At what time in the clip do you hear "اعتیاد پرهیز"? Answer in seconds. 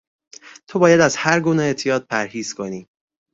1.63-2.53